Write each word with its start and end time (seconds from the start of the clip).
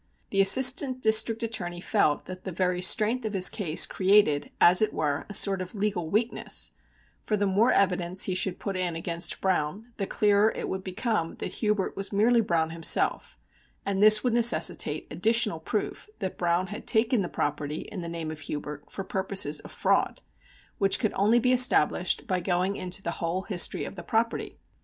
The 0.31 0.41
Assistant 0.41 0.99
District 0.99 1.43
Attorney 1.43 1.79
felt 1.79 2.25
that 2.25 2.43
the 2.43 2.51
very 2.51 2.81
strength 2.81 3.23
of 3.23 3.33
his 3.33 3.49
case 3.49 3.85
created, 3.85 4.49
as 4.59 4.81
it 4.81 4.95
were, 4.95 5.27
a 5.29 5.33
sort 5.35 5.61
of 5.61 5.75
"legal 5.75 6.09
weakness," 6.09 6.71
for 7.23 7.37
the 7.37 7.45
more 7.45 7.71
evidence 7.71 8.23
he 8.23 8.33
should 8.33 8.57
put 8.57 8.75
in 8.75 8.95
against 8.95 9.41
Browne, 9.41 9.93
the 9.97 10.07
clearer 10.07 10.51
it 10.55 10.67
would 10.67 10.83
become 10.83 11.35
that 11.35 11.51
Hubert 11.53 11.95
was 11.95 12.11
merely 12.11 12.41
Browne 12.41 12.71
himself, 12.71 13.37
and 13.85 14.01
this 14.01 14.23
would 14.23 14.33
necessitate 14.33 15.05
additional 15.11 15.59
proof 15.59 16.09
that 16.17 16.35
Browne 16.35 16.65
had 16.73 16.87
taken 16.87 17.21
the 17.21 17.29
property 17.29 17.81
in 17.81 18.01
the 18.01 18.09
name 18.09 18.31
of 18.31 18.39
Hubert 18.39 18.89
for 18.89 19.03
purposes 19.03 19.59
of 19.59 19.71
fraud, 19.71 20.19
which 20.79 20.97
could 20.97 21.13
only 21.15 21.37
be 21.37 21.53
established 21.53 22.25
by 22.25 22.39
going 22.39 22.75
into 22.75 23.03
the 23.03 23.11
whole 23.21 23.43
history 23.43 23.83
of 23.85 23.93
the 23.93 24.01
property. 24.01 24.57